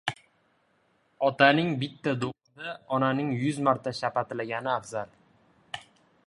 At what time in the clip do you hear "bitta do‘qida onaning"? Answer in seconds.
1.83-3.29